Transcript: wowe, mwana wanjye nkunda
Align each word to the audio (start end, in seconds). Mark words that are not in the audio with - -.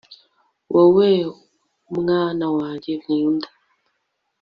wowe, 0.73 1.09
mwana 1.97 2.45
wanjye 2.57 2.91
nkunda 3.01 3.47